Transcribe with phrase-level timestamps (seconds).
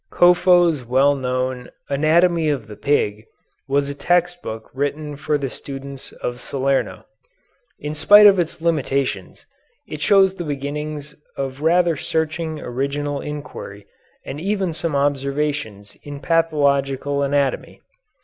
[0.11, 3.27] Copho's well known "Anatomy of the Pig"
[3.67, 7.05] was a text book written for the students of Salerno.
[7.77, 9.45] In spite of its limitations,
[9.87, 13.85] it shows the beginnings of rather searching original inquiry
[14.25, 17.79] and even some observations in pathological anatomy.